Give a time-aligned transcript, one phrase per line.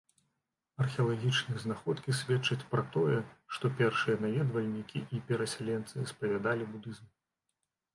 [0.85, 3.19] Археалагічныя знаходкі сведчаць пра тое,
[3.59, 7.05] што першыя наведвальнікі і перасяленцы спавядалі будызм.